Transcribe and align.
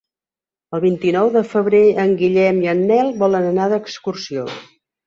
El 0.77 0.81
vint-i-nou 0.85 1.29
de 1.35 1.43
febrer 1.51 1.83
en 2.07 2.17
Guillem 2.23 2.65
i 2.67 2.73
en 2.75 2.85
Nel 2.89 3.17
volen 3.23 3.51
anar 3.53 3.71
d'excursió. 3.77 4.53